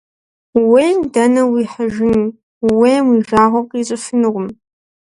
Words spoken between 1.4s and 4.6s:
уихьыжын, ууейм уи жагъуэ къищӀыфынукъым.